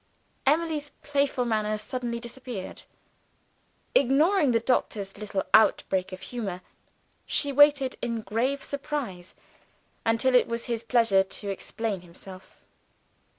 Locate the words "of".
6.11-6.21